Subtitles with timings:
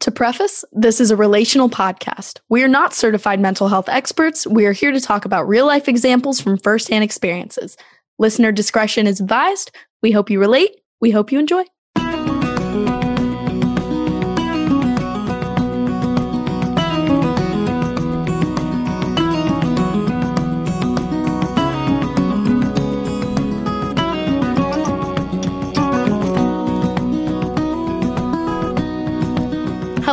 [0.00, 2.38] To preface, this is a relational podcast.
[2.48, 4.46] We are not certified mental health experts.
[4.46, 7.76] We are here to talk about real life examples from firsthand experiences.
[8.18, 9.72] Listener discretion is advised.
[10.02, 10.70] We hope you relate.
[11.00, 11.64] We hope you enjoy.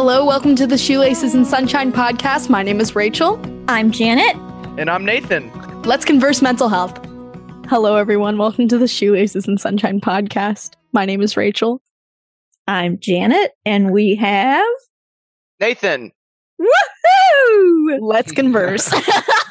[0.08, 2.48] Hello, welcome to the Shoelaces and Sunshine podcast.
[2.48, 3.42] My name is Rachel.
[3.68, 4.36] I'm Janet.
[4.78, 5.52] And I'm Nathan.
[5.82, 6.96] Let's converse mental health.
[7.70, 8.38] Hello, everyone.
[8.38, 10.76] Welcome to the Shoelaces and Sunshine podcast.
[10.92, 11.82] My name is Rachel.
[12.68, 14.64] I'm Janet, and we have
[15.60, 16.12] Nathan.
[16.62, 17.98] Woohoo!
[18.00, 18.94] Let's converse.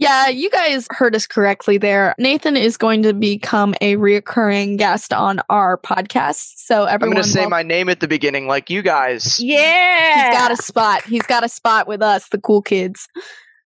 [0.00, 2.14] yeah, you guys heard us correctly there.
[2.18, 6.54] Nathan is going to become a reoccurring guest on our podcast.
[6.56, 9.38] So everyone, I'm going to say wel- my name at the beginning, like you guys.
[9.38, 10.30] Yeah.
[10.30, 11.04] he's got a spot.
[11.04, 13.06] He's got a spot with us, the cool kids.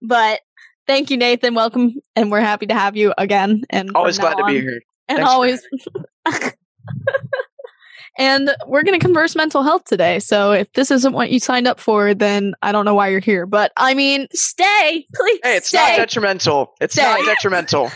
[0.03, 0.41] But
[0.87, 1.55] thank you, Nathan.
[1.55, 3.63] Welcome, and we're happy to have you again.
[3.71, 4.81] And Always glad now to be here.
[5.09, 5.63] and Thanks always
[8.19, 11.67] and we're going to converse mental health today so if this isn't what you signed
[11.67, 15.41] up for then i don't know why you're here but i mean Stay, please.
[15.43, 15.79] Hey, it's stay.
[15.79, 16.75] not detrimental.
[16.81, 17.91] It's not detrimental.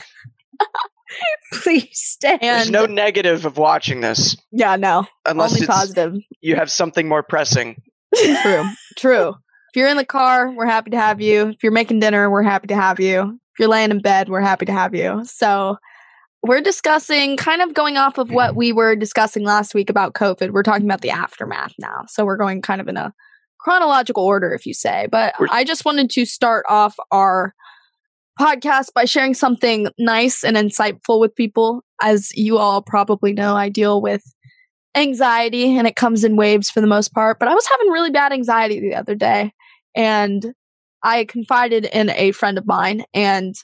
[1.52, 2.38] please stay.
[2.40, 6.70] There's And- no negative of watching this yeah no unless only it's, positive you have
[6.70, 7.80] something more pressing.
[8.42, 8.64] true
[8.96, 12.30] true if you're in the car we're happy to have you if you're making dinner
[12.30, 15.22] we're happy to have you if you're laying in bed we're happy to have you
[15.24, 15.76] so
[16.42, 18.58] we're discussing kind of going off of what mm-hmm.
[18.58, 22.04] we were discussing last week about covid we're talking about the aftermath now.
[22.08, 23.12] So we're going kind of in a
[23.58, 25.06] chronological order if you say.
[25.10, 27.54] But We're- i just wanted to start off our
[28.40, 31.84] podcast by sharing something nice and insightful with people.
[32.00, 34.22] As you all probably know i deal with
[34.94, 37.38] anxiety and it comes in waves for the most part.
[37.38, 39.52] But i was having really bad anxiety the other day
[39.94, 40.54] and
[41.02, 43.54] i confided in a friend of mine and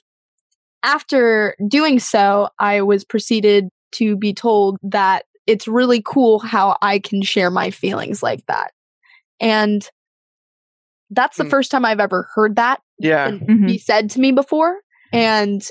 [0.83, 6.99] after doing so i was proceeded to be told that it's really cool how i
[6.99, 8.73] can share my feelings like that
[9.41, 9.91] and
[11.11, 11.51] that's the Hmm.
[11.51, 13.29] first time i've ever heard that Yeah.
[13.29, 13.67] and Mhm.
[13.67, 14.81] be said to me before.
[15.13, 15.67] And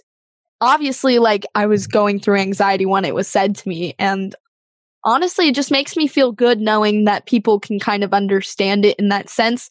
[0.62, 3.94] obviously, like I was going through anxiety when it was said to me.
[4.00, 4.36] And
[5.04, 8.98] honestly, it just makes me feel good knowing that people can kind of understand it
[8.98, 9.70] in that sense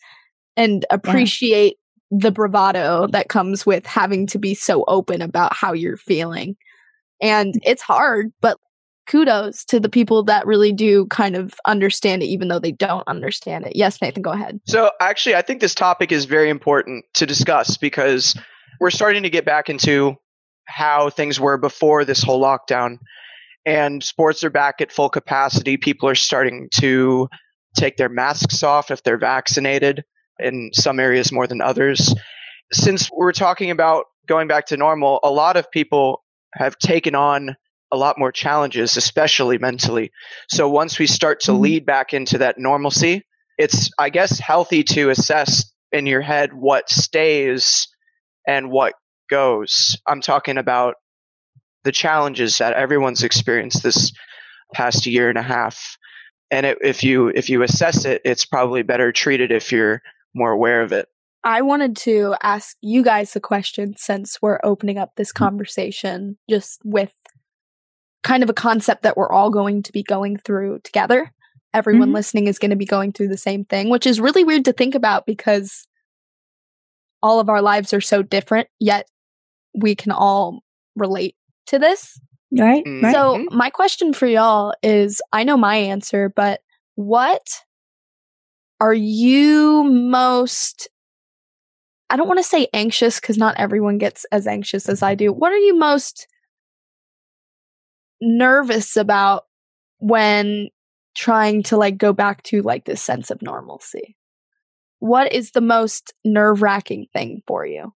[0.56, 1.78] and appreciate
[2.10, 6.56] the bravado that comes with having to be so open about how you're feeling.
[7.20, 7.70] And mm-hmm.
[7.70, 8.58] it's hard, but
[9.06, 13.06] kudos to the people that really do kind of understand it, even though they don't
[13.06, 13.76] understand it.
[13.76, 14.60] Yes, Nathan, go ahead.
[14.66, 18.36] So, actually, I think this topic is very important to discuss because
[18.80, 20.16] we're starting to get back into
[20.66, 22.98] how things were before this whole lockdown.
[23.64, 25.76] And sports are back at full capacity.
[25.76, 27.28] People are starting to
[27.76, 30.04] take their masks off if they're vaccinated,
[30.38, 32.14] in some areas more than others.
[32.72, 36.22] Since we're talking about going back to normal, a lot of people
[36.54, 37.56] have taken on
[37.92, 40.10] a lot more challenges, especially mentally.
[40.48, 41.60] So once we start to Mhm.
[41.60, 43.24] lead back into that normalcy,
[43.58, 47.88] it's i guess healthy to assess in your head what stays
[48.46, 48.94] and what
[49.30, 50.96] goes i'm talking about
[51.84, 54.12] the challenges that everyone's experienced this
[54.74, 55.96] past year and a half
[56.50, 60.02] and it, if you if you assess it it's probably better treated if you're
[60.36, 61.08] more aware of it
[61.44, 66.80] I wanted to ask you guys a question since we're opening up this conversation just
[66.84, 67.12] with
[68.24, 71.30] kind of a concept that we're all going to be going through together.
[71.72, 72.14] Everyone Mhm.
[72.14, 74.72] listening is going to be going through the same thing, which is really weird to
[74.72, 75.86] think about because
[77.22, 79.06] all of our lives are so different, yet
[79.72, 80.64] we can all
[80.96, 81.36] relate
[81.66, 82.18] to this.
[82.50, 82.84] Right?
[82.84, 83.02] Mm.
[83.02, 83.12] Right.
[83.12, 86.60] So, my question for y'all is I know my answer, but
[86.96, 87.46] what
[88.80, 90.88] are you most
[92.08, 95.32] I don't want to say anxious cuz not everyone gets as anxious as I do.
[95.32, 96.28] What are you most
[98.20, 99.46] nervous about
[99.98, 100.68] when
[101.16, 104.16] trying to like go back to like this sense of normalcy?
[105.00, 107.92] What is the most nerve-wracking thing for you?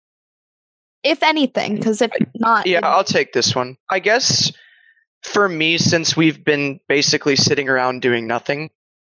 [1.03, 4.51] If anything, mm, cuz if not yeah i'll take this one i guess
[5.23, 8.69] for me since we've been basically sitting around doing nothing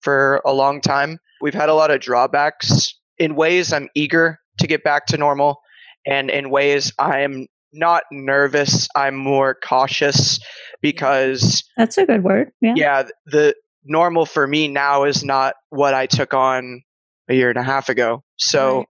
[0.06, 4.68] for a long time we've had a lot of drawbacks in ways i'm eager to
[4.68, 5.60] get back to normal
[6.06, 10.40] and in ways i'm not nervous i'm more cautious
[10.82, 12.52] because That's a good word.
[12.62, 12.74] Yeah.
[12.78, 16.84] yeah the normal for me now is not what i took on
[17.28, 18.88] a year and a half ago so Right.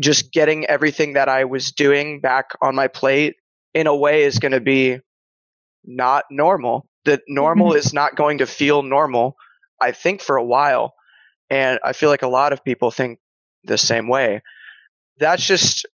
[0.00, 3.34] just getting everything that i was doing back on my plate
[3.74, 5.00] in a way is going to be
[5.84, 7.78] not normal the normal mm-hmm.
[7.78, 9.36] is not going to feel normal
[9.80, 10.94] I think for a while,
[11.50, 13.18] and I feel like a lot of people think
[13.64, 14.42] the same way.
[15.18, 15.86] That's just,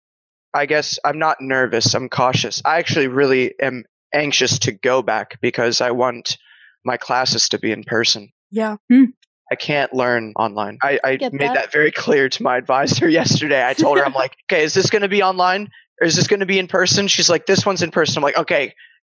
[0.53, 1.93] I guess, I'm not nervous.
[1.93, 2.61] I'm cautious.
[2.65, 3.83] I actually really am
[4.13, 6.37] anxious to go back because I want
[6.83, 8.31] my classes to be in person.
[8.49, 8.77] Yeah.
[8.91, 9.05] Hmm.
[9.51, 10.77] I can't learn online.
[10.81, 11.53] I, I made that.
[11.53, 11.71] that.
[11.73, 13.65] very clear to my advisor yesterday.
[13.65, 15.69] I told her, I'm like, okay, is this going to be online
[15.99, 17.07] or is this going to be in person?
[17.07, 18.17] She's like, this one's in person.
[18.17, 18.73] I'm like, okay,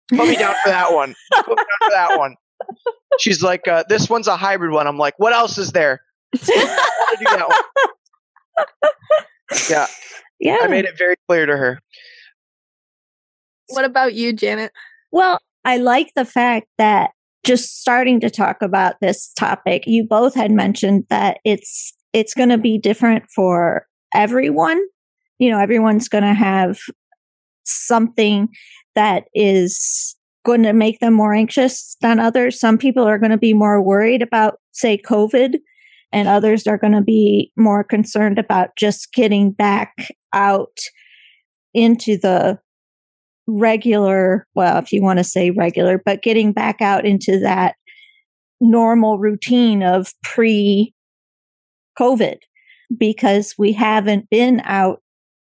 [0.10, 1.16] put me down for that one.
[1.34, 2.36] Put me down for that one.
[3.20, 4.88] She's like, uh, this one's a hybrid one.
[4.88, 6.02] I'm like, what else is there?
[6.34, 7.58] I do that one.
[9.70, 9.88] Yeah,
[10.40, 10.58] Yeah.
[10.62, 11.80] I made it very clear to her.
[13.68, 14.72] what about you, Janet?
[15.12, 17.12] Well, I like the fact that
[17.46, 22.50] just starting to talk about this topic, you both had mentioned that it's it's going
[22.50, 24.82] to be different for everyone.
[25.40, 26.80] You know, everyone's going to have
[27.66, 28.50] something
[28.96, 30.15] that is
[30.46, 32.60] going to make them more anxious than others.
[32.60, 35.56] Some people are going to be more worried about, say, COVID,
[36.14, 40.78] and others are going to be more concerned about just getting back out
[41.74, 42.60] into the
[43.48, 47.76] regular, well, if you want to say regular, but getting back out into that
[48.62, 50.94] normal routine of pre
[52.00, 52.38] COVID
[52.98, 55.02] because we haven't been out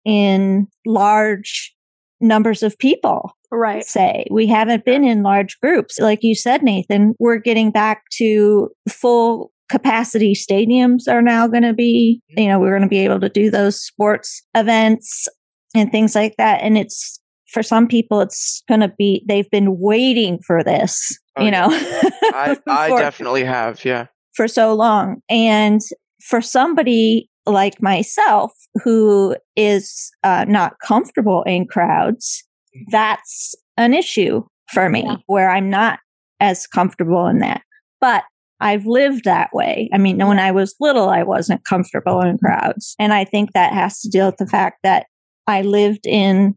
[0.05, 1.75] in large
[2.19, 3.83] numbers of people Right.
[3.83, 4.25] say.
[4.31, 5.99] We haven't been in large groups.
[5.99, 11.73] Like you said, Nathan, we're getting back to full capacity stadiums are now going to
[11.73, 15.27] be, you know, we're going to be able to do those sports events
[15.75, 16.61] and things like that.
[16.61, 17.19] And it's,
[17.51, 21.67] for some people, it's going to be, they've been waiting for this, Oh, you know,
[21.69, 23.83] I, I for- definitely have.
[23.85, 24.07] Yeah.
[24.35, 25.21] for so long.
[25.29, 25.81] And
[26.21, 28.51] for somebody like myself
[28.83, 32.43] who is uh, not comfortable in crowds,
[32.91, 34.43] that's an issue
[34.73, 35.15] for me Yeah.
[35.27, 35.99] where I'm not
[36.39, 37.61] as comfortable in that.
[38.01, 38.23] But
[38.59, 39.89] I've lived that way.
[39.93, 42.95] I mean, when I was little, I wasn't comfortable in crowds.
[42.99, 45.05] And I think that has to deal with the fact that
[45.45, 46.55] I lived in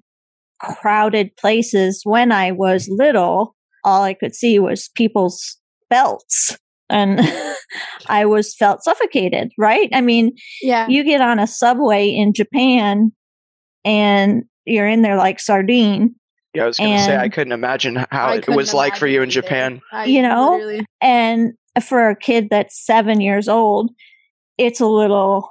[0.61, 3.55] crowded places when I was little.
[3.85, 5.57] All I could see was people's
[5.89, 6.57] belts
[6.89, 7.21] and
[8.09, 9.89] I was felt suffocated, right?
[9.93, 10.33] I mean,
[10.63, 10.87] Yeah.
[10.89, 13.13] you get on a subway in Japan
[13.85, 16.15] and you're in there like sardine
[16.55, 16.65] Yeah.
[16.65, 19.23] I was going to say, I couldn't imagine how I it was like for you
[19.23, 19.31] in.
[19.31, 19.81] Japan.
[19.93, 20.53] I You know?
[20.53, 21.53] literally- and
[21.87, 23.91] for a kid that's 7 years old,
[24.59, 25.49] it's a little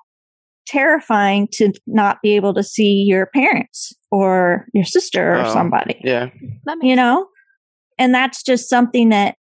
[0.68, 6.00] terrifying to not be able to see your parents or your sister or Oh, somebody.
[6.04, 6.30] Yeah.
[6.82, 7.28] you know?
[7.98, 9.36] And that's just something that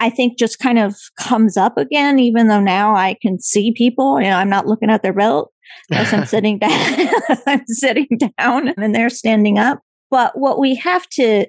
[0.00, 4.20] I think just kind of comes up again, even though now I can see people,
[4.20, 5.52] you know, I'm not looking at their belt
[5.92, 6.70] as I'm sitting down,
[7.46, 8.08] I'm sitting
[8.38, 9.80] down and they're standing up.
[10.10, 11.46] But what we have to,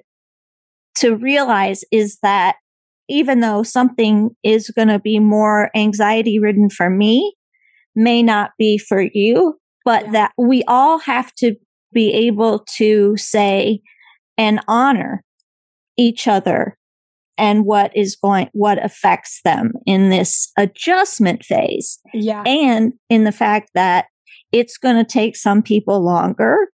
[0.98, 2.56] to realize is that
[3.08, 7.34] even though something is going to be more anxiety ridden for me,
[7.94, 10.10] may not be for you, but Yeah.
[10.12, 11.56] that we all have to
[11.92, 13.80] be able to say
[14.36, 15.22] and honor
[15.96, 16.76] each other
[17.38, 22.42] and what is going, what affects them in this adjustment phase yeah.
[22.46, 24.06] and in the fact that
[24.52, 26.68] it's going to take some people longer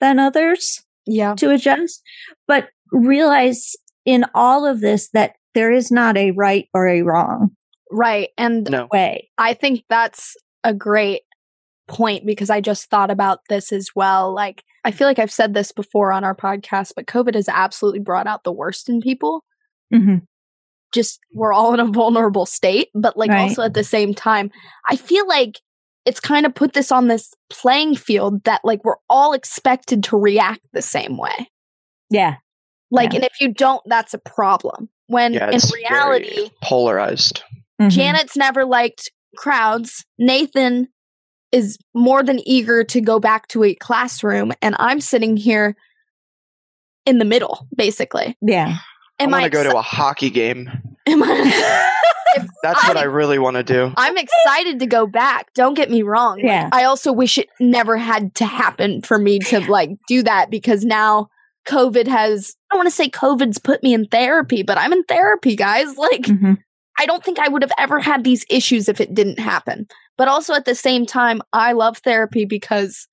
[0.00, 1.34] than others Yeah.
[1.34, 2.02] to adjust,
[2.46, 3.74] but realize
[4.04, 7.50] in all of this that there is not a right or a wrong
[7.90, 8.28] Right.
[8.38, 8.88] And no.
[8.92, 9.30] way.
[9.36, 11.22] I think that's a great
[11.88, 14.32] point because I just thought about this as well.
[14.32, 18.00] Like, I feel like I've said this before on our podcast, but COVID has absolutely
[18.00, 19.44] brought out the worst in people.
[19.92, 20.16] Mm-hmm.
[20.92, 23.42] Just we're all in a vulnerable state, but like Right.
[23.42, 24.50] also at the same time,
[24.88, 25.60] I feel like
[26.04, 30.16] it's kind of put this on this playing field that like we're all expected to
[30.16, 31.48] react the same way.
[32.08, 32.36] Yeah.
[32.90, 33.16] Like, Yeah.
[33.18, 34.88] and if you don't, that's a problem.
[35.06, 35.48] When Yeah.
[35.48, 37.42] in It's reality, very polarized.
[37.80, 37.90] Mhm.
[37.90, 40.04] Janet's never liked crowds.
[40.18, 40.88] Nathan
[41.52, 45.76] is more than eager to go back to a classroom, and I'm sitting here
[47.06, 48.36] in the middle, basically.
[48.40, 48.78] Yeah.
[49.20, 50.70] Am I want I, to go to a hockey game.
[51.06, 51.86] am I
[52.62, 53.92] That's what I- I really want to do.
[53.96, 55.52] I'm excited to go back.
[55.54, 56.36] Don't get me wrong.
[56.36, 56.68] Like, Yeah.
[56.72, 60.84] I also wish it never had to happen for me to like do that because
[60.84, 61.28] now
[61.68, 65.02] COVID has I don't want to say COVID's put me in therapy, but I'm in
[65.04, 65.96] therapy, guys.
[65.96, 66.58] Like Mhm.
[66.98, 69.86] I don't think I would have ever had these issues if it didn't happen.
[70.18, 73.08] But also at the same time, I love therapy because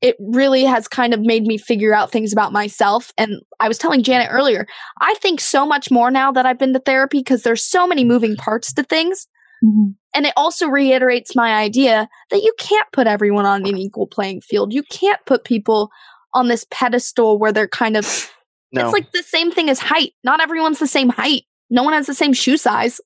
[0.00, 3.12] it really has kind of made me figure out things about myself.
[3.18, 4.66] And I was telling Janet earlier,
[5.00, 8.04] I think so much more now that I've been to therapy because there's so many
[8.04, 9.26] moving parts to things.
[9.62, 9.94] Mhm.
[10.14, 14.40] And it also reiterates my idea that you can't put everyone on an equal playing
[14.40, 14.72] field.
[14.72, 15.90] You can't put people
[16.32, 18.30] on this pedestal where they're kind of
[18.72, 18.84] No.
[18.84, 20.14] it's like the same thing as height.
[20.24, 21.42] Not everyone's the same height.
[21.68, 23.00] No one has the same shoe size.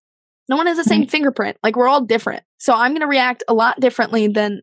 [0.49, 1.57] No one has the same fingerprint.
[1.63, 2.43] Like we're all different.
[2.59, 4.61] So I'm going to react a lot differently than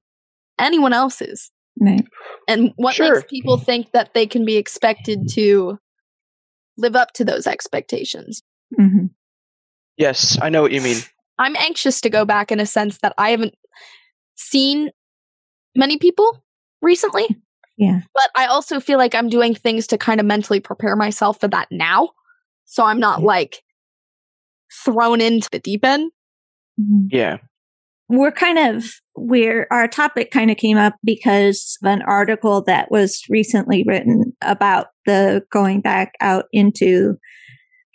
[0.60, 1.52] anyone else is.
[1.82, 2.06] Right.
[2.48, 3.16] And what Sure.
[3.16, 5.80] makes people think that they can be expected to
[6.78, 8.44] live up to those expectations?
[8.78, 9.08] hmm
[9.98, 10.98] Yes, I know what you mean.
[11.38, 13.56] I'm anxious to go back in a sense that I haven't
[14.36, 14.90] seen
[15.76, 16.44] many people
[16.82, 17.28] recently.
[17.78, 18.02] Yeah.
[18.14, 21.48] But I also feel like I'm doing things to kind of mentally prepare myself for
[21.50, 22.10] that now.
[22.66, 23.26] So I'm not Yeah.
[23.26, 23.64] like
[24.86, 26.12] thrown into the deep end.
[26.80, 27.08] Mhm.
[27.12, 27.38] Yeah.
[28.12, 32.92] We're kind of we're our topic kind of came up because of an article that
[32.92, 37.18] was recently written about the going back out into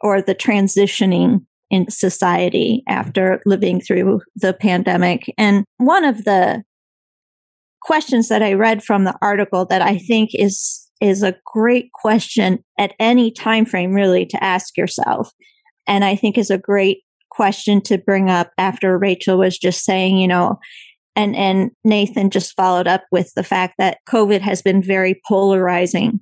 [0.00, 5.32] or the transitioning in society after living through the pandemic.
[5.36, 6.62] And one of the
[7.82, 12.58] questions that i read from the article that i think is is a great question
[12.78, 15.30] at any time frame really to ask yourself.
[15.86, 17.02] And i think is a great
[17.36, 20.58] question to bring up after Rachel was just saying, you know,
[21.14, 26.20] and and Nathan just followed up with the fact that COVID has been very polarizing.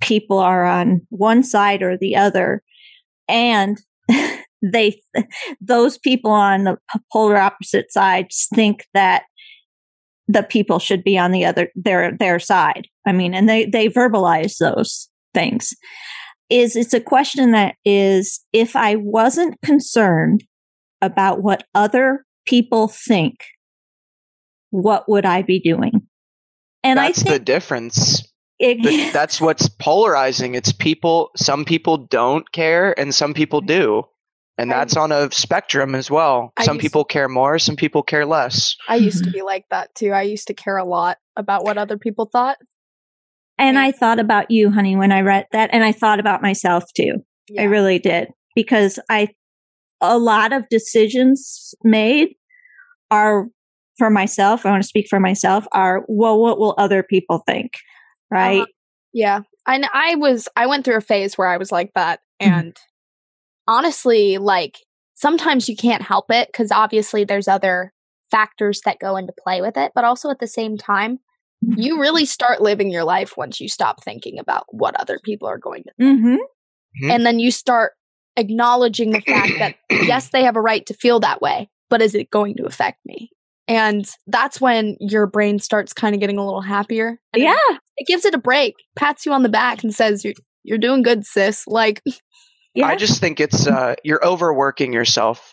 [0.00, 2.62] People are on one side or the other,
[3.28, 3.78] and
[4.62, 5.00] they
[5.60, 6.76] those people on the
[7.12, 9.22] polar opposite sides think that
[10.26, 12.88] the people should be on the other their their side.
[13.06, 15.72] I mean, and they they verbalize those things
[16.50, 20.44] is it's a question that is if I wasn't concerned
[21.00, 23.36] about what other people think,
[24.70, 25.92] what would I be doing?
[26.82, 28.22] And that's I think the difference.
[28.58, 30.54] it, Th- that's what's polarizing.
[30.54, 34.04] It's people, some people don't care and some people do.
[34.60, 36.52] And that's on a spectrum as well.
[36.56, 38.74] I some used- people care more, some people care less.
[38.88, 39.38] I used to mm-hmm.
[39.38, 40.10] be like that too.
[40.10, 42.56] I used to care a lot about what other people thought.
[43.56, 46.84] and I thought about you, honey, when I read that, and I thought about myself
[46.96, 47.24] too.
[47.56, 49.28] I really did because I
[50.00, 52.30] a lot of decisions made
[53.10, 53.46] are
[53.96, 54.64] for myself.
[54.64, 55.66] I want to speak for myself.
[55.72, 57.72] Are well, what will other people think?
[58.30, 58.60] Right?
[58.60, 58.66] Uh-huh.
[59.12, 59.40] Yeah.
[59.66, 62.46] And I was I went through a phase where I was like that Mhm.
[62.48, 62.76] and
[63.66, 64.78] honestly like
[65.14, 67.92] sometimes you can't help it cuz obviously there's other
[68.30, 71.18] factors that go into play with it, but also at the same time
[71.76, 75.58] you really start living your life once you stop thinking about what other people are
[75.58, 76.36] going to mm-hmm.
[77.02, 77.10] Mhm.
[77.12, 77.94] and then you start
[78.38, 79.74] acknowledging the fact that
[80.06, 82.98] yes they have a right to feel that way but is it going to affect
[83.04, 83.30] me
[83.66, 87.76] and that's when your brain starts kind of getting a little happier and it- Yeah.
[87.96, 91.02] it gives it a break pats you on the back and says you're, you're doing
[91.02, 92.02] good sis like
[92.74, 92.86] Yeah.
[92.86, 95.52] I just think it's uh, you're overworking yourself,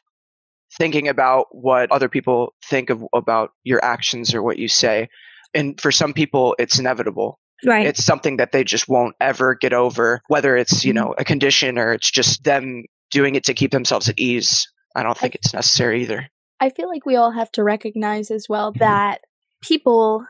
[0.78, 5.08] thinking about what other people think of about your actions or what you say.
[5.54, 7.40] And for some people, it's inevitable.
[7.66, 7.86] Right.
[7.88, 10.96] It's something that they just won't ever get over, whether it's you Mhm.
[10.96, 14.68] know a condition or it's just them doing it to keep themselves at ease.
[14.96, 16.28] I don't think it's necessary either.
[16.62, 19.20] i feel like we all have to recognize as well that
[19.62, 20.26] people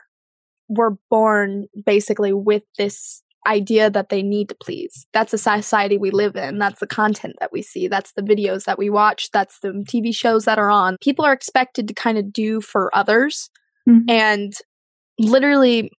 [0.70, 6.10] were born basically with this idea that they need to please that's the society we
[6.10, 9.60] live in that's the content that we see that's the videos that we watch that's
[9.60, 13.52] the tv shows that are on people are expected to kind of do for others
[13.88, 14.10] Mhm.
[14.10, 14.54] and
[15.20, 15.92] literally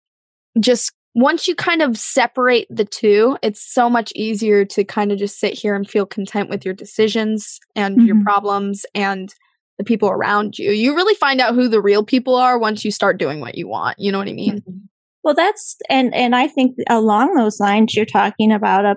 [0.60, 5.18] just once you kind of separate the two, it's so much easier to kind of
[5.18, 8.24] just sit here and feel content with your decisions and your Mhm.
[8.24, 9.34] problems and
[9.78, 10.72] the people around you.
[10.72, 13.68] You really find out who the real people are once you start doing what you
[13.68, 13.98] want.
[13.98, 14.62] You know what I mean?
[15.24, 18.96] Well, that's and and I think along those lines, you're talking about a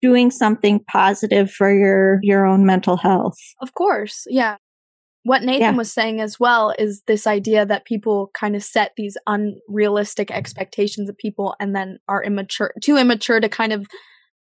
[0.00, 3.36] doing something positive for your your own mental health.
[3.60, 4.24] Of course.
[4.28, 4.56] Yeah.
[5.24, 5.70] What Nathan Yeah.
[5.72, 11.08] was saying as well is this idea that people kind of set these unrealistic expectations
[11.08, 13.86] of people and then are immature, too immature to kind of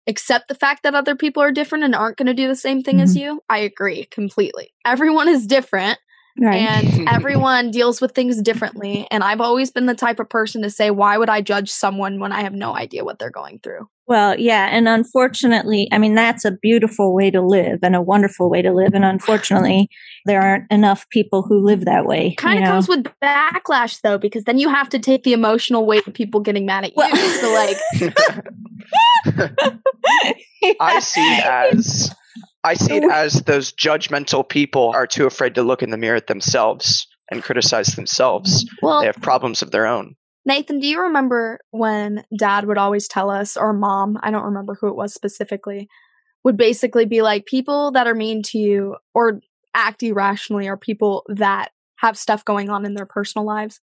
[0.06, 2.82] accept the fact that other people are different and aren't going to do the same
[2.82, 3.25] thing as mm-hmm.
[3.25, 3.40] you.
[3.49, 4.73] I agree completely.
[4.87, 5.99] Everyone is different
[6.40, 6.56] Right.
[6.56, 9.06] and everyone deals with things differently.
[9.11, 12.20] And I've always been the type of person to say, why would I judge someone
[12.20, 13.88] when I have no idea what they're going through?
[14.09, 18.50] Well, yeah, and unfortunately, I mean that's a beautiful way to live and a wonderful
[18.50, 19.88] way to live, and unfortunately,
[20.25, 22.35] there aren't enough people who live that way.
[22.37, 22.75] Kind you of know?
[22.75, 26.41] comes with backlash though, because then you have to take the emotional weight of people
[26.41, 26.97] getting mad at you.
[26.97, 27.77] Well- so like,
[30.81, 32.15] I see it as
[32.65, 36.17] I see it as those judgmental people are too afraid to look in the mirror
[36.17, 38.69] at themselves and criticize themselves.
[38.83, 40.17] well, They have problems of their own.
[40.49, 44.75] Nathan, do you remember when dad would always tell us, or mom, I don't remember
[44.75, 45.90] who it was specifically,
[46.43, 49.43] would basically be like, people that are mean to you or
[49.75, 53.83] act irrationally are people that have stuff going on in their personal lives?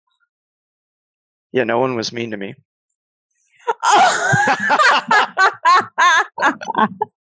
[1.52, 2.56] Yeah, no one was mean to me.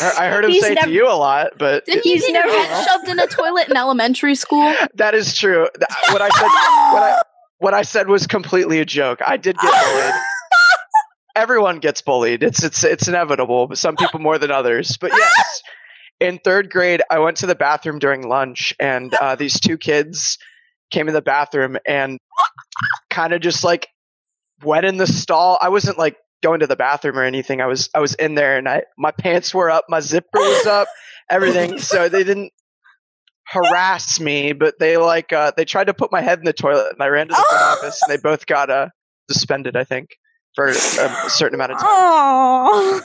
[0.00, 2.50] I heard him He's say never- to you a lot, but Didn't He's get never-
[2.50, 4.74] head shoved in a toilet in elementary school?
[4.94, 5.68] that is true.
[6.10, 7.22] What I said, what I,
[7.58, 9.20] what I said was completely a joke.
[9.24, 10.14] I did get bullied.
[11.36, 12.42] Everyone gets bullied.
[12.44, 13.66] It's it's it's inevitable.
[13.66, 14.96] But some people more than others.
[14.96, 15.62] But yes,
[16.20, 20.38] in third grade, I went to the bathroom during lunch, and uh, these two kids
[20.92, 22.18] came in the bathroom and
[23.10, 23.88] kind of just like
[24.62, 25.58] went in the stall.
[25.60, 27.60] I wasn't like going to the bathroom or anything.
[27.60, 30.66] I was I was in there, and I my pants were up, my zipper was
[30.66, 30.86] up,
[31.28, 31.78] everything.
[31.78, 32.52] So they didn't
[33.46, 36.92] harass me, but they like uh, they tried to put my head in the toilet,
[36.92, 38.88] and I ran to the front office, and they both got uh,
[39.30, 39.76] suspended.
[39.76, 40.10] I think
[40.54, 41.88] for a, a certain amount of time.
[41.90, 43.02] Oh,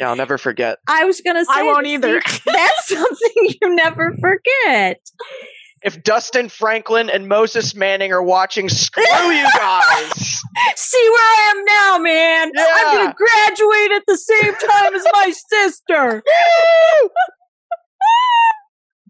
[0.00, 0.78] Yeah, I'll never forget.
[0.88, 2.20] I was gonna say I won't either.
[2.46, 5.00] That's something you never forget.
[5.84, 10.12] If Dustin Franklin and Moses Manning are watching, screw you guys.
[10.76, 12.50] See where I am now, man.
[12.56, 16.22] I'm gonna graduate at the same time as my sister.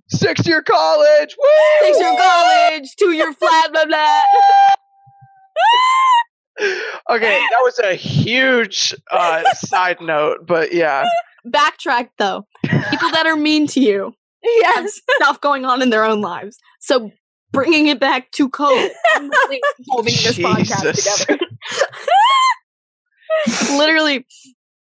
[0.08, 1.36] Six year college.
[1.38, 1.86] Woo!
[1.86, 4.20] Six year college, two year flat, blah blah.
[7.10, 11.04] Okay, that was a huge uh, side note, but yeah.
[11.44, 12.46] Backtrack though.
[12.62, 14.14] People that are mean to you
[14.44, 15.00] Yes.
[15.16, 16.58] stuff going on in their own lives.
[16.80, 17.10] So
[17.52, 21.40] bringing it back to COVID, I'm really holding this podcast together.
[23.76, 24.26] Literally,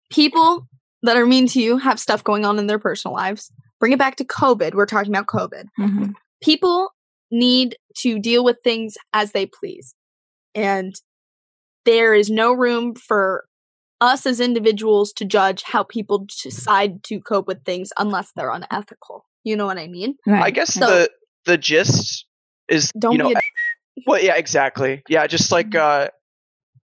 [0.10, 0.68] people
[1.04, 3.52] that are mean to you have stuff going on in their personal lives.
[3.80, 4.74] Bring it back to COVID.
[4.74, 5.66] We're talking about COVID.
[5.80, 6.14] Mhm.
[6.42, 6.90] people
[7.32, 9.96] need to deal with things as they please.
[10.56, 10.94] And
[11.86, 13.46] there is no room for
[14.02, 19.26] us as individuals to judge how people decide to cope with things unless they're unethical.
[19.44, 20.16] You know what I mean?
[20.26, 20.44] Right.
[20.44, 21.10] I guess So- the
[21.46, 22.26] the gist
[22.68, 23.40] is Don't you know be a
[24.08, 26.10] well yeah exactly yeah just like uh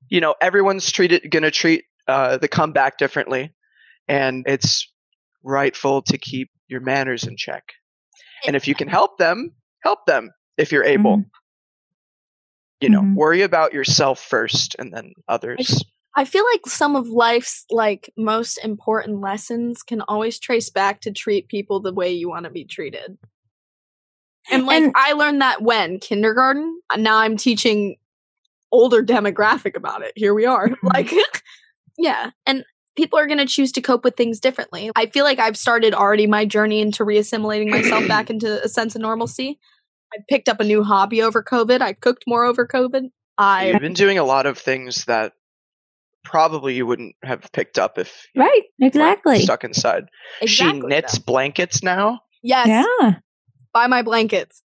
[0.09, 3.53] you know everyone's treated gonna treat uh the comeback differently
[4.09, 4.87] and it's
[5.43, 7.65] rightful to keep your manners in check
[8.47, 11.25] and if you can help them help them if you're able Mhm.
[12.81, 13.15] you know Mhm.
[13.15, 15.83] worry about yourself first and then others
[16.15, 21.13] I feel like some of life's like most important lessons can always trace back to
[21.13, 23.17] treat people the way you want to be treated.
[24.51, 27.97] And like And- I learned that when kindergarten, uh, now I'm teaching
[28.71, 30.13] older demographic about it.
[30.17, 30.69] Here we are.
[30.83, 30.87] Mm-hmm.
[30.87, 31.13] Like
[31.99, 32.65] yeah, and
[32.97, 34.91] people are going to choose to cope with things differently.
[34.97, 38.95] I feel like I've started already my journey into reassimilating myself back into a sense
[38.95, 39.59] of normalcy.
[40.13, 41.81] I picked up a new hobby over COVID.
[41.81, 43.11] I cooked more over COVID.
[43.39, 45.33] I you've been doing a lot of things that
[46.33, 48.63] probably you wouldn't have picked up if Right.
[48.81, 49.41] weren't Exactly.
[49.43, 50.05] stuck inside
[50.41, 51.25] exactly she knits though.
[51.27, 52.67] blankets now Yes.
[52.67, 53.13] Yeah.
[53.73, 54.63] buy my blankets.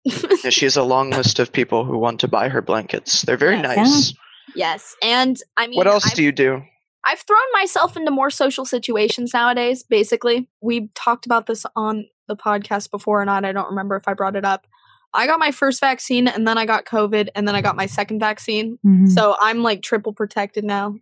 [0.43, 3.21] Yeah, she has a long list of people who want to buy her blankets.
[3.21, 3.77] They're very Yes.
[3.77, 4.13] nice.
[4.55, 6.61] yes, and I mean, what else I've, do you do?
[7.05, 9.83] I've thrown myself into more social situations nowadays.
[9.83, 13.45] Basically, we talked about this on the podcast before or not.
[13.45, 14.67] I don't remember if I brought it up.
[15.13, 17.85] I got my first vaccine, and then I got COVID, and then I got my
[17.85, 18.77] second vaccine.
[18.85, 19.09] Mhm.
[19.09, 20.95] So I'm like triple protected now.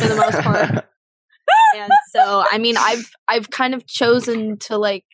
[0.00, 0.84] for the most part.
[1.76, 5.04] and so i mean i've i've kind of chosen to like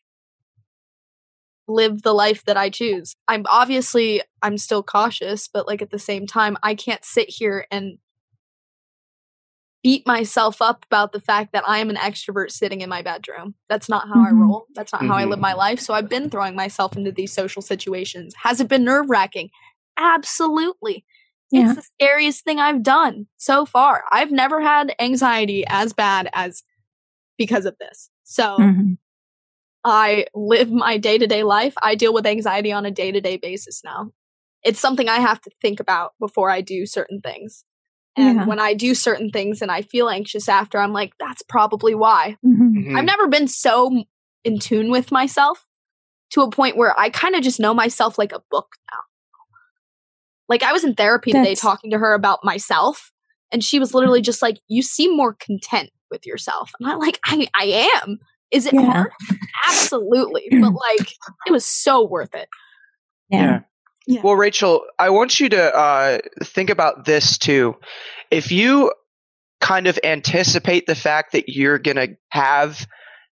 [1.66, 5.98] live the life that i choose i'm obviously i'm still cautious but like at the
[5.98, 7.98] same time i can't sit here and
[9.84, 13.54] beat myself up about the fact that i am an extrovert sitting in my bedroom
[13.68, 14.40] that's not how i Mhm.
[14.40, 17.32] roll that's not how i live my life so i've been throwing myself into these
[17.32, 19.50] social situations has it been nerve-wracking
[19.96, 21.04] absolutely
[21.52, 21.66] Yeah.
[21.66, 24.02] it's the scariest thing I've done so far.
[24.10, 26.64] I've never had anxiety as bad as
[27.38, 28.10] because of this.
[28.24, 28.98] So Mhm.
[29.84, 31.74] I live my day to day life.
[31.82, 34.10] I deal with anxiety on a day to day basis now.
[34.64, 37.64] It's something I have to think about before I do certain things.
[38.16, 38.46] And Yeah.
[38.46, 42.36] when I do certain things and I feel anxious after, I'm like, that's probably why.
[42.44, 42.72] Mhm.
[42.86, 42.96] Mhm.
[42.98, 44.04] I've never been so
[44.44, 45.66] in tune with myself
[46.30, 48.98] to a point where I kind of just know myself like a book now.
[50.48, 53.10] Like I was in therapy today talking to her about myself,
[53.50, 57.18] and she was literally just like, "You seem more content with yourself." And I'm like,
[57.24, 58.18] "I I am."
[58.50, 58.92] Is it Yeah.
[58.92, 59.10] hard?
[59.68, 61.12] Absolutely, but like
[61.46, 62.48] it was so worth it.
[63.30, 63.60] Yeah.
[64.06, 64.20] Yeah.
[64.22, 67.76] Well, Rachel, I want you to uh, think about this too.
[68.30, 68.92] If you
[69.60, 72.86] kind of anticipate the fact that you're going to have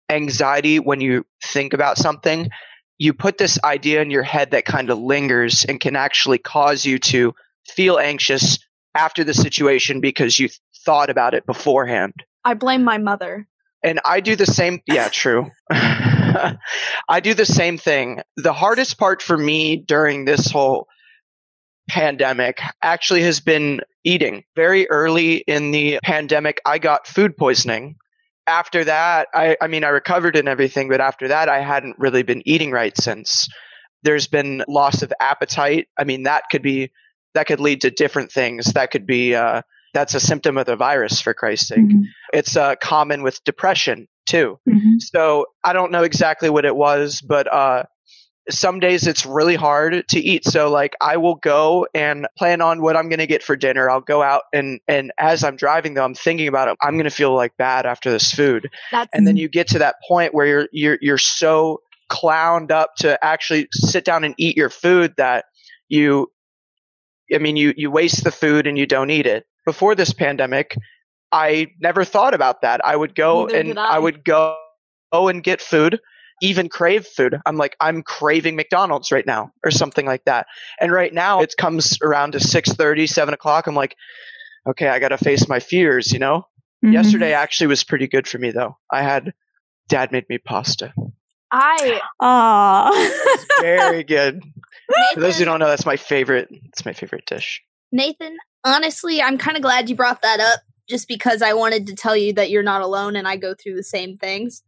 [0.09, 2.49] anxiety when you think about something,
[2.97, 6.85] you put this idea in your head that kind of lingers and can actually cause
[6.85, 7.33] you to
[7.67, 8.59] feel anxious
[8.95, 10.49] after the situation because you
[10.85, 12.13] thought about it beforehand.
[12.45, 13.47] I blame my mother.
[13.83, 14.81] And I do the same.
[14.85, 15.49] Yeah, true.
[17.09, 18.21] I do the same thing.
[18.37, 20.87] The hardest part for me during this whole
[21.89, 24.43] pandemic actually has been eating.
[24.55, 27.95] Very early in the pandemic, I got food poisoning
[28.47, 32.23] after that, I, I mean, I recovered and everything, but after that, I hadn't really
[32.23, 33.47] been eating right since.
[34.03, 35.87] There's been loss of appetite.
[35.97, 36.91] I mean, that could be,
[37.33, 38.73] that could lead to different things.
[38.73, 39.61] That could be, uh,
[39.93, 41.79] that's a symptom of the virus, for Christ's sake.
[41.79, 42.03] Mhm.
[42.33, 44.59] It's uh, common with depression too.
[44.67, 44.99] Mhm.
[44.99, 47.83] So I don't know exactly what it was, but uh,
[48.49, 50.45] some days it's really hard to eat.
[50.45, 53.89] So like I will go and plan on what I'm going to get for dinner.
[53.89, 56.77] I'll go out and and as I'm driving though, I'm thinking about it.
[56.81, 58.69] I'm going to feel like bad after this food.
[58.91, 62.95] That's And then you get to that point where you're you're you're so clowned up
[62.97, 65.45] to actually sit down and eat your food that
[65.87, 66.31] you
[67.33, 69.45] I mean you you waste the food and you don't eat it.
[69.65, 70.75] Before this pandemic,
[71.31, 72.83] I never thought about that.
[72.85, 73.95] I would go Neither and I.
[73.95, 74.57] I would go
[75.13, 75.99] go and get food,
[76.41, 77.39] even crave food.
[77.45, 80.47] I'm like I'm craving McDonald's right now or something like that.
[80.79, 83.67] And right now it comes around to 6:30, 7 o'clock.
[83.67, 83.95] I'm like,
[84.67, 86.47] okay, I got to face my fears, you know?
[86.83, 86.93] Mhm.
[86.93, 88.77] Yesterday actually was pretty good for me though.
[88.91, 89.33] I had
[89.87, 90.93] dad made me pasta.
[91.51, 93.61] I Aw.
[93.61, 94.41] Very good.
[95.13, 96.49] For those who don't know, that's my favorite.
[96.51, 97.61] It's my favorite dish.
[97.91, 101.95] Nathan, honestly, I'm kind of glad you brought that up just because I wanted to
[101.95, 104.61] tell you that you're not alone and I go through the same things.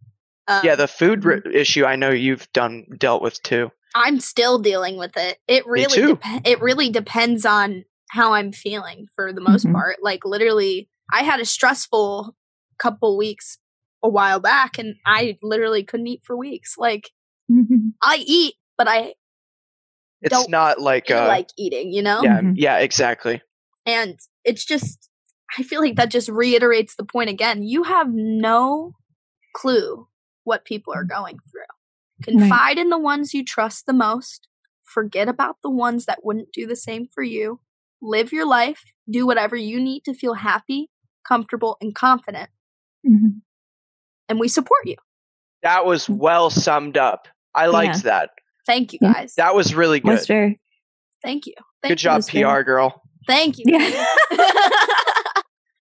[0.47, 3.71] Um, Yeah, the food ri- issue I know you've done dealt with too.
[3.93, 5.37] I'm still dealing with it.
[5.47, 6.15] It really too.
[6.15, 9.73] dep- it really depends on how I'm feeling for the most Mhm.
[9.73, 9.97] part.
[10.01, 12.35] Like literally, I had a stressful
[12.79, 13.59] couple weeks
[14.01, 16.75] a while back and I literally couldn't eat for weeks.
[16.77, 17.11] Like
[17.51, 17.93] Mhm.
[18.01, 19.13] I eat, but I
[20.21, 22.23] It's Don't not like feel uh like eating, you know?
[22.23, 22.53] yeah, Mhm.
[22.55, 23.41] yeah, exactly.
[23.85, 25.09] And it's just,
[25.57, 27.63] I feel like that just reiterates the point again.
[27.63, 28.93] You have no
[29.55, 30.07] clue
[30.43, 31.61] what people are going through.
[32.23, 34.47] Confide in the ones you trust the most.
[34.83, 37.59] Forget about the ones that wouldn't do the same for you.
[38.01, 38.83] Live your life.
[39.09, 40.89] Do whatever you need to feel happy,
[41.27, 42.49] comfortable, and confident.
[43.07, 43.41] Mhm.
[44.29, 44.95] And we support you.
[45.61, 47.27] That was well summed up.
[47.53, 48.01] I liked Yeah.
[48.03, 48.29] that.
[48.65, 49.35] Thank you, guys.
[49.35, 50.11] That was really good.
[50.11, 50.59] Was very
[51.23, 51.53] Thank you.
[51.83, 53.01] Good Thank job, was very- PR girl.
[53.27, 53.63] Thank you.
[53.67, 54.05] Yeah.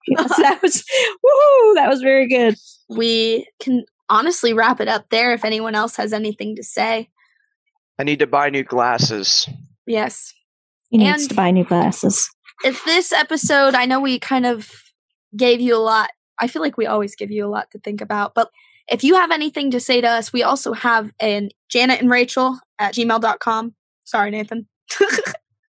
[0.18, 2.56] yes, that was woohoo, that was very good.
[2.90, 7.10] we can honestly wrap it up there if anyone else has anything to say.
[8.00, 9.48] I need to buy new glasses.
[9.86, 10.34] Yes.
[10.90, 12.30] He needs to buy new glasses.
[12.64, 14.72] if this episode, I know we kind of
[15.38, 16.10] gave you a lot.
[16.40, 18.50] I feel like we always give you a lot to think about, but
[18.88, 22.58] if you have anything to say to us, we also have an Janet and Rachel
[22.80, 23.76] at gmail.com.
[24.06, 24.68] Sorry, Nathan.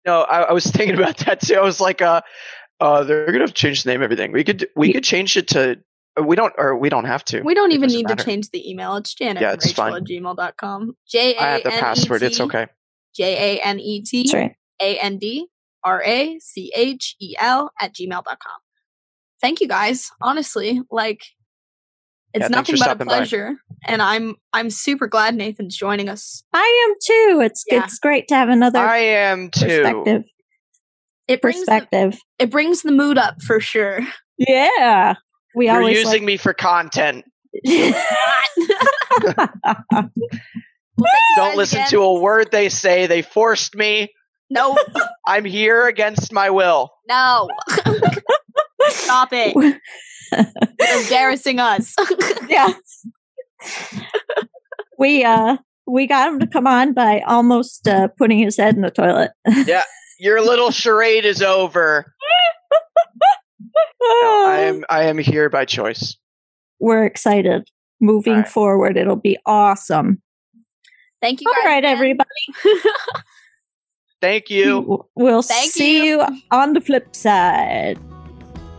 [0.06, 1.56] No, I, I was thinking about that too.
[1.56, 2.22] I was like, uh,
[2.80, 4.32] uh, they're gonna change the name, of everything.
[4.32, 4.94] We could, we Yeah.
[4.96, 5.80] could change it to.
[6.20, 7.42] uh, We don't, or we don't have to.
[7.42, 8.16] We don't even need matter.
[8.16, 8.96] to change the email.
[8.98, 9.94] It's Janet Yeah, it's Rachel fine.
[9.96, 10.96] at gmail.com.
[11.08, 12.24] J I A have the N E password.
[12.24, 12.68] It's T okay.
[13.16, 14.32] J A N E T
[14.82, 15.48] A N D
[15.84, 18.60] R A C H E L at gmail.com.
[19.42, 20.10] Thank you guys.
[20.22, 21.24] Honestly, like
[22.34, 23.16] it's Yeah, nothing but a stopping by.
[23.18, 23.56] pleasure.
[23.88, 26.44] And I'm I'm super glad Nathan's joining us.
[26.54, 27.42] I am too.
[27.42, 27.84] It's Yeah.
[27.86, 30.24] it's great to have another I am too.
[31.38, 31.38] Perspective.
[31.38, 32.22] It brings the, Perspective.
[32.40, 34.00] it brings the mood up for sure.
[34.38, 35.16] Yeah.
[35.56, 37.26] We You're always using me for content.
[37.66, 37.96] like-
[40.98, 41.90] Well, thank you Don't listen again.
[41.92, 43.08] to a word they say.
[43.08, 44.10] They forced me.
[44.50, 44.78] No,
[45.28, 46.90] I'm here against my will.
[47.08, 47.50] no.
[48.90, 49.80] Stop it.
[51.04, 51.96] Embarrassing us.
[52.50, 52.74] yeah.
[54.98, 58.82] we uh we got him to come on by almost uh, putting his head in
[58.82, 59.32] the toilet.
[60.20, 62.14] Your little charade is over.
[64.02, 66.16] No, I am I am here by choice.
[66.80, 67.68] We're excited.
[68.02, 68.50] Moving All right.
[68.50, 70.22] forward, it'll be awesome.
[71.22, 71.66] Thank you All guys.
[71.66, 71.92] right, again.
[71.96, 72.30] everybody.
[74.22, 75.06] Thank you.
[75.16, 76.20] We'll Thank see you.
[76.22, 77.98] you on the flip side.